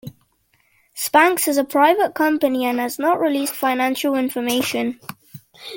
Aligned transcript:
Spanx 0.97 1.47
is 1.47 1.57
a 1.59 1.63
private 1.63 2.15
company 2.15 2.65
and 2.65 2.79
has 2.79 2.97
not 2.97 3.19
released 3.19 3.53
financial 3.53 4.15
information. 4.15 4.99